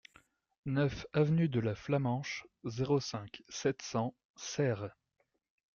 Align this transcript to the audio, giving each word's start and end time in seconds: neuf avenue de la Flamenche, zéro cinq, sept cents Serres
neuf 0.65 1.05
avenue 1.13 1.47
de 1.47 1.59
la 1.59 1.75
Flamenche, 1.75 2.47
zéro 2.63 2.99
cinq, 2.99 3.43
sept 3.49 3.83
cents 3.83 4.15
Serres 4.35 4.95